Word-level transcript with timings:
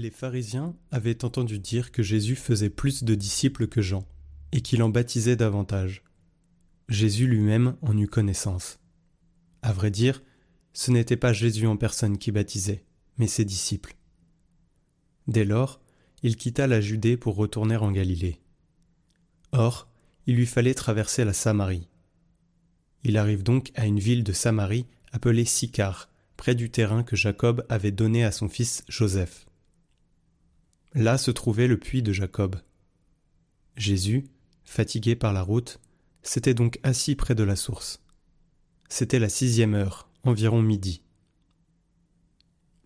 Les 0.00 0.10
pharisiens 0.10 0.74
avaient 0.90 1.26
entendu 1.26 1.58
dire 1.58 1.92
que 1.92 2.02
Jésus 2.02 2.34
faisait 2.34 2.70
plus 2.70 3.04
de 3.04 3.14
disciples 3.14 3.66
que 3.66 3.82
Jean, 3.82 4.08
et 4.50 4.62
qu'il 4.62 4.82
en 4.82 4.88
baptisait 4.88 5.36
davantage. 5.36 6.04
Jésus 6.88 7.26
lui-même 7.26 7.76
en 7.82 7.94
eut 7.98 8.08
connaissance. 8.08 8.78
À 9.60 9.74
vrai 9.74 9.90
dire, 9.90 10.22
ce 10.72 10.90
n'était 10.90 11.18
pas 11.18 11.34
Jésus 11.34 11.66
en 11.66 11.76
personne 11.76 12.16
qui 12.16 12.32
baptisait, 12.32 12.82
mais 13.18 13.26
ses 13.26 13.44
disciples. 13.44 13.94
Dès 15.26 15.44
lors, 15.44 15.82
il 16.22 16.36
quitta 16.36 16.66
la 16.66 16.80
Judée 16.80 17.18
pour 17.18 17.36
retourner 17.36 17.76
en 17.76 17.92
Galilée. 17.92 18.40
Or, 19.52 19.86
il 20.26 20.34
lui 20.34 20.46
fallait 20.46 20.72
traverser 20.72 21.26
la 21.26 21.34
Samarie. 21.34 21.88
Il 23.04 23.18
arrive 23.18 23.42
donc 23.42 23.70
à 23.74 23.84
une 23.84 24.00
ville 24.00 24.24
de 24.24 24.32
Samarie 24.32 24.86
appelée 25.12 25.44
Sicar, 25.44 26.08
près 26.38 26.54
du 26.54 26.70
terrain 26.70 27.02
que 27.02 27.16
Jacob 27.16 27.66
avait 27.68 27.92
donné 27.92 28.24
à 28.24 28.32
son 28.32 28.48
fils 28.48 28.82
Joseph. 28.88 29.44
Là 30.94 31.18
se 31.18 31.30
trouvait 31.30 31.68
le 31.68 31.78
puits 31.78 32.02
de 32.02 32.12
Jacob. 32.12 32.56
Jésus, 33.76 34.24
fatigué 34.64 35.14
par 35.14 35.32
la 35.32 35.42
route, 35.42 35.80
s'était 36.22 36.54
donc 36.54 36.80
assis 36.82 37.14
près 37.14 37.34
de 37.34 37.44
la 37.44 37.56
source. 37.56 38.02
C'était 38.88 39.20
la 39.20 39.28
sixième 39.28 39.74
heure, 39.74 40.08
environ 40.24 40.62
midi. 40.62 41.02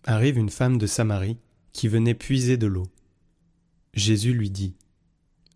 Arrive 0.03 0.37
une 0.37 0.51
femme 0.51 0.77
de 0.77 0.85
Samarie 0.85 1.37
qui 1.73 1.87
venait 1.87 2.13
puiser 2.13 2.57
de 2.57 2.67
l'eau. 2.67 2.87
Jésus 3.95 4.33
lui 4.33 4.51
dit 4.51 4.75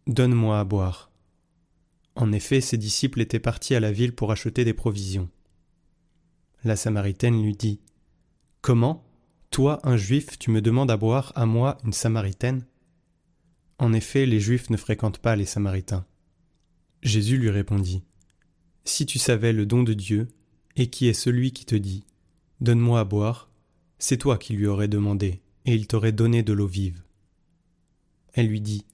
Donne-moi 0.08 0.60
à 0.60 0.64
boire. 0.64 1.12
En 2.16 2.32
effet, 2.32 2.62
ses 2.62 2.78
disciples 2.78 3.22
étaient 3.22 3.40
partis 3.40 3.76
à 3.76 3.80
la 3.80 3.92
ville 3.92 4.16
pour 4.16 4.32
acheter 4.32 4.66
des 4.66 4.74
provisions. 4.74 5.30
La 6.64 6.76
Samaritaine 6.76 7.42
lui 7.42 7.56
dit 7.56 7.80
Comment? 8.62 9.09
Toi, 9.52 9.80
un 9.84 9.98
juif, 9.98 10.38
tu 10.38 10.52
me 10.52 10.62
demandes 10.62 10.92
à 10.92 10.98
boire 10.98 11.32
à 11.36 11.46
moi, 11.46 11.78
une 11.84 11.94
Samaritaine? 11.94 12.66
En 13.80 13.94
effet, 13.94 14.26
les 14.26 14.40
juifs 14.40 14.70
ne 14.70 14.78
fréquentent 14.78 15.18
pas 15.18 15.36
les 15.36 15.46
Samaritains. 15.46 16.06
Jésus 17.02 17.38
lui 17.38 17.50
répondit 17.50 18.04
Si 18.84 19.06
tu 19.06 19.18
savais 19.18 19.54
le 19.54 19.66
don 19.66 19.84
de 19.84 19.94
Dieu, 19.94 20.28
et 20.76 20.90
qui 20.90 21.08
est 21.08 21.14
celui 21.14 21.52
qui 21.52 21.66
te 21.66 21.76
dit 21.76 22.06
Donne-moi 22.62 23.00
à 23.00 23.06
boire, 23.06 23.50
c'est 23.98 24.18
toi 24.18 24.38
qui 24.38 24.54
lui 24.54 24.68
aurais 24.68 24.88
demandé, 24.88 25.42
et 25.66 25.74
il 25.74 25.88
t'aurait 25.88 26.12
donné 26.12 26.44
de 26.44 26.54
l'eau 26.54 26.68
vive. 26.68 27.02
Elle 28.34 28.48
lui 28.48 28.62
dit 28.62 28.86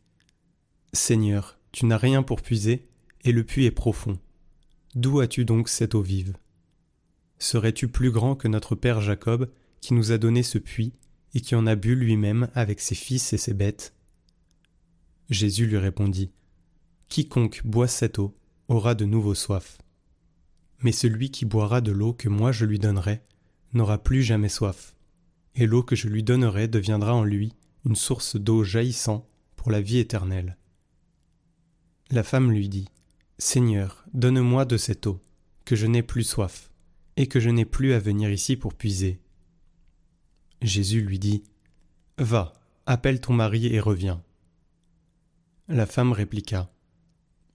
Seigneur, 0.94 1.60
tu 1.74 1.86
n'as 1.86 1.98
rien 1.98 2.24
pour 2.24 2.42
puiser, 2.42 2.88
et 3.26 3.34
le 3.34 3.44
puits 3.44 3.66
est 3.66 3.72
profond. 3.72 4.20
D'où 4.94 5.20
as-tu 5.20 5.44
donc 5.44 5.68
cette 5.68 5.96
eau 5.96 6.02
vive? 6.02 6.38
Serais-tu 7.40 7.90
plus 7.90 8.12
grand 8.12 8.36
que 8.36 8.48
notre 8.48 8.76
père 8.76 9.02
Jacob, 9.02 9.52
qui 9.86 9.94
nous 9.94 10.12
a 10.12 10.18
donné 10.18 10.42
ce 10.42 10.58
puits, 10.58 10.94
et 11.36 11.42
qui 11.42 11.54
en 11.54 11.68
a 11.68 11.76
bu 11.76 11.94
lui-même 11.94 12.50
avec 12.56 12.80
ses 12.80 12.96
fils 12.96 13.34
et 13.34 13.38
ses 13.38 13.54
bêtes 13.54 13.94
Jésus 15.30 15.68
lui 15.68 15.78
répondit 15.78 16.32
Quiconque 17.08 17.62
boit 17.64 17.88
cette 17.88 18.18
eau 18.18 18.36
aura 18.68 18.96
de 18.96 19.06
nouveau 19.06 19.36
soif. 19.36 19.78
Mais 20.80 20.92
celui 20.92 21.30
qui 21.30 21.46
boira 21.46 21.82
de 21.82 21.92
l'eau 21.92 22.14
que 22.14 22.30
moi 22.30 22.52
je 22.52 22.66
lui 22.66 22.80
donnerai 22.80 23.22
n'aura 23.74 24.00
plus 24.00 24.24
jamais 24.24 24.50
soif, 24.50 24.96
et 25.54 25.68
l'eau 25.68 25.84
que 25.84 25.96
je 25.96 26.08
lui 26.08 26.24
donnerai 26.24 26.68
deviendra 26.68 27.14
en 27.14 27.24
lui 27.24 27.54
une 27.86 27.96
source 27.96 28.38
d'eau 28.38 28.64
jaillissant 28.64 29.30
pour 29.56 29.70
la 29.70 29.82
vie 29.82 30.00
éternelle. 30.00 30.58
La 32.10 32.24
femme 32.24 32.52
lui 32.52 32.70
dit 32.70 32.88
Seigneur, 33.38 34.04
donne-moi 34.16 34.66
de 34.66 34.78
cette 34.78 35.06
eau, 35.06 35.22
que 35.64 35.76
je 35.76 35.86
n'ai 35.86 36.02
plus 36.02 36.24
soif, 36.24 36.72
et 37.18 37.28
que 37.28 37.40
je 37.40 37.52
n'ai 37.52 37.66
plus 37.66 37.94
à 37.94 38.00
venir 38.00 38.32
ici 38.32 38.56
pour 38.56 38.74
puiser. 38.74 39.20
Jésus 40.66 41.02
lui 41.02 41.20
dit 41.20 41.44
Va, 42.18 42.54
appelle 42.88 43.22
ton 43.22 43.34
mari 43.34 43.68
et 43.68 43.80
reviens. 43.80 44.24
La 45.68 45.86
femme 45.86 46.12
répliqua 46.12 46.72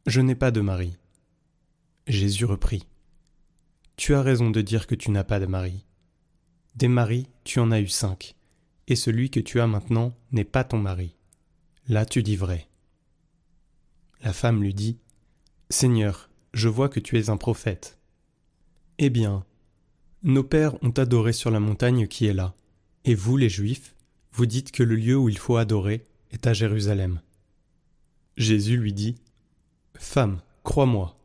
Je 0.07 0.21
n'ai 0.21 0.37
pas 0.37 0.53
de 0.53 0.61
mari. 0.61 0.97
Jésus 2.07 2.45
reprit 2.45 2.87
Tu 3.97 4.15
as 4.15 4.23
raison 4.23 4.51
de 4.51 4.61
dire 4.61 4.87
que 4.87 4.95
tu 4.95 5.11
n'as 5.11 5.25
pas 5.25 5.41
de 5.41 5.47
mari. 5.47 5.85
Des 6.77 6.87
maris, 6.87 7.27
tu 7.43 7.59
en 7.59 7.73
as 7.73 7.81
eu 7.81 7.89
cinq, 7.89 8.37
et 8.87 8.95
celui 8.95 9.29
que 9.29 9.41
tu 9.41 9.59
as 9.59 9.67
maintenant 9.67 10.15
n'est 10.31 10.45
pas 10.45 10.63
ton 10.63 10.79
mari. 10.79 11.17
Là 11.89 12.07
tu 12.07 12.23
dis 12.23 12.37
vrai. 12.37 12.69
La 14.23 14.33
femme 14.33 14.63
lui 14.63 14.73
dit 14.73 14.99
Seigneur, 15.69 16.31
je 16.55 16.69
vois 16.69 16.89
que 16.89 17.01
tu 17.01 17.19
es 17.19 17.29
un 17.29 17.37
prophète. 17.37 17.99
Eh 18.99 19.11
bien, 19.11 19.45
nos 20.23 20.45
pères 20.45 20.81
ont 20.85 20.91
adoré 20.91 21.33
sur 21.33 21.51
la 21.51 21.59
montagne 21.59 22.07
qui 22.07 22.27
est 22.27 22.35
là, 22.35 22.55
et 23.05 23.15
vous, 23.15 23.37
les 23.37 23.49
Juifs, 23.49 23.95
vous 24.33 24.47
dites 24.47 24.73
que 24.73 24.83
le 24.83 24.95
lieu 24.95 25.17
où 25.17 25.29
il 25.29 25.39
faut 25.39 25.57
adorer 25.57 26.05
est 26.31 26.47
à 26.47 26.53
Jérusalem. 26.53 27.21
Jésus 28.37 28.77
lui 28.77 28.93
dit 28.93 29.17
Femme, 29.95 30.41
crois-moi, 30.63 31.19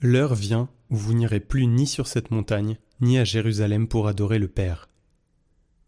l'heure 0.00 0.34
vient 0.34 0.68
où 0.90 0.96
vous 0.96 1.14
n'irez 1.14 1.40
plus 1.40 1.66
ni 1.66 1.86
sur 1.86 2.06
cette 2.06 2.30
montagne, 2.30 2.78
ni 3.00 3.18
à 3.18 3.24
Jérusalem 3.24 3.88
pour 3.88 4.08
adorer 4.08 4.38
le 4.38 4.48
Père. 4.48 4.88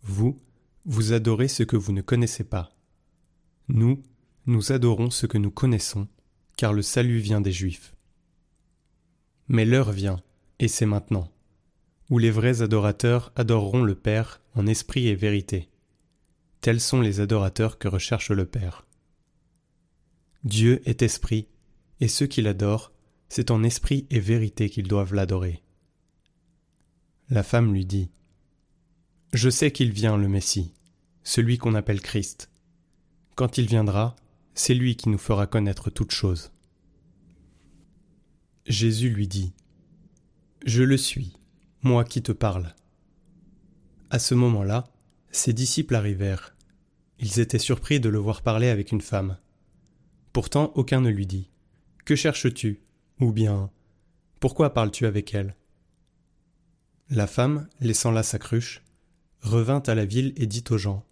Vous, 0.02 0.38
vous 0.84 1.12
adorez 1.12 1.48
ce 1.48 1.62
que 1.62 1.76
vous 1.76 1.92
ne 1.92 2.02
connaissez 2.02 2.44
pas. 2.44 2.70
Nous, 3.68 4.02
nous 4.46 4.72
adorons 4.72 5.10
ce 5.10 5.26
que 5.26 5.38
nous 5.38 5.50
connaissons, 5.50 6.08
car 6.56 6.72
le 6.72 6.82
salut 6.82 7.18
vient 7.18 7.40
des 7.40 7.52
Juifs. 7.52 7.94
Mais 9.48 9.64
l'heure 9.64 9.92
vient, 9.92 10.22
et 10.58 10.68
c'est 10.68 10.86
maintenant 10.86 11.30
où 12.10 12.18
les 12.18 12.32
vrais 12.32 12.60
adorateurs 12.60 13.32
adoreront 13.36 13.84
le 13.84 13.94
Père 13.94 14.42
en 14.54 14.66
esprit 14.66 15.06
et 15.06 15.14
vérité. 15.14 15.68
Tels 16.60 16.80
sont 16.80 17.00
les 17.00 17.20
adorateurs 17.20 17.78
que 17.78 17.88
recherche 17.88 18.30
le 18.30 18.44
Père. 18.44 18.84
Dieu 20.42 20.82
est 20.86 21.02
esprit, 21.02 21.46
et 22.00 22.08
ceux 22.08 22.26
qui 22.26 22.42
l'adorent, 22.42 22.92
c'est 23.28 23.52
en 23.52 23.62
esprit 23.62 24.06
et 24.10 24.18
vérité 24.18 24.68
qu'ils 24.68 24.88
doivent 24.88 25.14
l'adorer. 25.14 25.62
La 27.28 27.44
femme 27.44 27.72
lui 27.72 27.84
dit 27.84 28.10
Je 29.32 29.48
sais 29.48 29.70
qu'il 29.70 29.92
vient 29.92 30.16
le 30.16 30.28
Messie, 30.28 30.74
celui 31.22 31.58
qu'on 31.58 31.76
appelle 31.76 32.02
Christ. 32.02 32.50
Quand 33.36 33.56
il 33.56 33.66
viendra, 33.66 34.16
c'est 34.54 34.74
lui 34.74 34.96
qui 34.96 35.08
nous 35.08 35.18
fera 35.18 35.46
connaître 35.46 35.90
toutes 35.90 36.10
choses. 36.10 36.50
Jésus 38.66 39.10
lui 39.10 39.28
dit 39.28 39.52
Je 40.66 40.82
le 40.82 40.96
suis 40.96 41.39
moi 41.82 42.04
qui 42.04 42.22
te 42.22 42.32
parle. 42.32 42.74
À 44.10 44.18
ce 44.18 44.34
moment-là, 44.34 44.84
ses 45.30 45.52
disciples 45.52 45.94
arrivèrent. 45.94 46.54
Ils 47.18 47.40
étaient 47.40 47.58
surpris 47.58 48.00
de 48.00 48.08
le 48.08 48.18
voir 48.18 48.42
parler 48.42 48.68
avec 48.68 48.92
une 48.92 49.00
femme. 49.00 49.38
Pourtant 50.32 50.72
aucun 50.74 51.00
ne 51.00 51.10
lui 51.10 51.26
dit. 51.26 51.50
Que 52.04 52.16
cherches-tu? 52.16 52.80
ou 53.20 53.32
bien 53.32 53.70
Pourquoi 54.40 54.72
parles-tu 54.72 55.06
avec 55.06 55.34
elle? 55.34 55.54
La 57.08 57.26
femme, 57.26 57.68
laissant 57.80 58.10
là 58.10 58.22
sa 58.22 58.38
cruche, 58.38 58.82
revint 59.40 59.82
à 59.86 59.94
la 59.94 60.04
ville 60.04 60.32
et 60.36 60.46
dit 60.46 60.64
aux 60.70 60.78
gens 60.78 61.04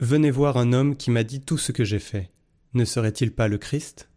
Venez 0.00 0.30
voir 0.30 0.56
un 0.56 0.72
homme 0.72 0.96
qui 0.96 1.10
m'a 1.10 1.24
dit 1.24 1.40
tout 1.40 1.58
ce 1.58 1.72
que 1.72 1.84
j'ai 1.84 1.98
fait. 1.98 2.30
Ne 2.74 2.84
serait-il 2.84 3.32
pas 3.32 3.48
le 3.48 3.58
Christ? 3.58 4.10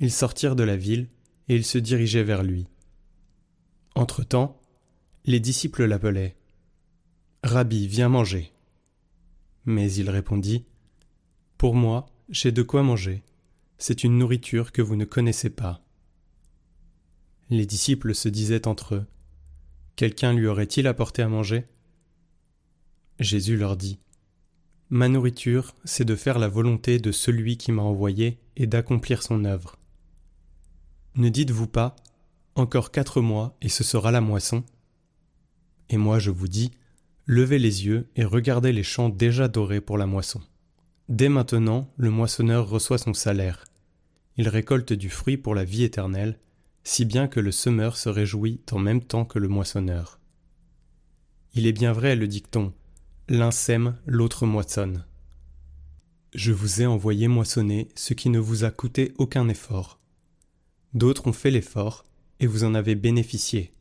Ils 0.00 0.10
sortirent 0.10 0.56
de 0.56 0.64
la 0.64 0.76
ville 0.76 1.08
et 1.48 1.54
ils 1.54 1.64
se 1.64 1.78
dirigeaient 1.78 2.24
vers 2.24 2.42
lui. 2.42 2.66
Entre-temps, 4.00 4.58
les 5.26 5.40
disciples 5.40 5.84
l'appelaient. 5.84 6.34
Rabbi, 7.42 7.86
viens 7.86 8.08
manger. 8.08 8.50
Mais 9.66 9.92
il 9.92 10.08
répondit. 10.08 10.64
Pour 11.58 11.74
moi, 11.74 12.06
j'ai 12.30 12.50
de 12.50 12.62
quoi 12.62 12.82
manger. 12.82 13.22
C'est 13.76 14.02
une 14.02 14.16
nourriture 14.16 14.72
que 14.72 14.80
vous 14.80 14.96
ne 14.96 15.04
connaissez 15.04 15.50
pas. 15.50 15.84
Les 17.50 17.66
disciples 17.66 18.14
se 18.14 18.30
disaient 18.30 18.66
entre 18.66 18.94
eux. 18.94 19.06
Quelqu'un 19.96 20.32
lui 20.32 20.46
aurait-il 20.46 20.86
apporté 20.86 21.20
à 21.20 21.28
manger? 21.28 21.66
Jésus 23.18 23.58
leur 23.58 23.76
dit. 23.76 23.98
Ma 24.88 25.08
nourriture, 25.08 25.74
c'est 25.84 26.06
de 26.06 26.16
faire 26.16 26.38
la 26.38 26.48
volonté 26.48 26.98
de 26.98 27.12
celui 27.12 27.58
qui 27.58 27.70
m'a 27.70 27.82
envoyé 27.82 28.40
et 28.56 28.66
d'accomplir 28.66 29.22
son 29.22 29.44
œuvre. 29.44 29.76
Ne 31.16 31.28
dites-vous 31.28 31.68
pas, 31.68 31.96
encore 32.60 32.90
quatre 32.90 33.20
mois, 33.20 33.56
et 33.60 33.68
ce 33.68 33.82
sera 33.82 34.10
la 34.10 34.20
moisson. 34.20 34.64
Et 35.88 35.96
moi 35.96 36.18
je 36.18 36.30
vous 36.30 36.48
dis, 36.48 36.70
levez 37.26 37.58
les 37.58 37.86
yeux 37.86 38.08
et 38.16 38.24
regardez 38.24 38.72
les 38.72 38.82
champs 38.82 39.08
déjà 39.08 39.48
dorés 39.48 39.80
pour 39.80 39.98
la 39.98 40.06
moisson. 40.06 40.40
Dès 41.08 41.28
maintenant, 41.28 41.92
le 41.96 42.10
moissonneur 42.10 42.68
reçoit 42.68 42.98
son 42.98 43.14
salaire. 43.14 43.64
Il 44.36 44.48
récolte 44.48 44.92
du 44.92 45.10
fruit 45.10 45.36
pour 45.36 45.54
la 45.54 45.64
vie 45.64 45.82
éternelle, 45.82 46.38
si 46.84 47.04
bien 47.04 47.26
que 47.26 47.40
le 47.40 47.52
semeur 47.52 47.96
se 47.96 48.08
réjouit 48.08 48.60
en 48.70 48.78
même 48.78 49.02
temps 49.02 49.24
que 49.24 49.38
le 49.38 49.48
moissonneur. 49.48 50.20
Il 51.54 51.66
est 51.66 51.72
bien 51.72 51.92
vrai 51.92 52.14
le 52.14 52.28
dicton 52.28 52.72
L'un 53.28 53.50
sème, 53.50 53.96
l'autre 54.06 54.46
moissonne. 54.46 55.04
Je 56.34 56.52
vous 56.52 56.82
ai 56.82 56.86
envoyé 56.86 57.26
moissonner 57.26 57.88
ce 57.96 58.14
qui 58.14 58.28
ne 58.28 58.38
vous 58.38 58.64
a 58.64 58.70
coûté 58.70 59.12
aucun 59.18 59.48
effort. 59.48 60.00
D'autres 60.94 61.26
ont 61.26 61.32
fait 61.32 61.50
l'effort, 61.50 62.04
et 62.40 62.46
vous 62.46 62.64
en 62.64 62.74
avez 62.74 62.94
bénéficié. 62.94 63.72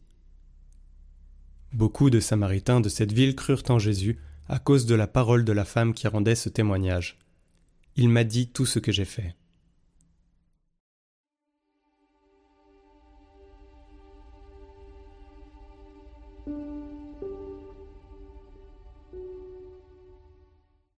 Beaucoup 1.74 2.10
de 2.10 2.20
Samaritains 2.20 2.82
de 2.82 2.90
cette 2.90 3.12
ville 3.12 3.36
crurent 3.36 3.64
en 3.70 3.80
Jésus 3.80 4.20
à 4.48 4.60
cause 4.60 4.86
de 4.86 4.96
la 4.96 5.08
parole 5.08 5.46
de 5.46 5.54
la 5.54 5.66
femme 5.66 5.94
qui 5.94 6.08
rendait 6.08 6.36
ce 6.36 6.50
témoignage. 6.50 7.18
Il 7.96 8.10
m'a 8.10 8.24
dit 8.24 8.48
tout 8.48 8.66
ce 8.66 8.80
que 8.80 8.92
j'ai 8.92 9.06
fait. 9.06 9.36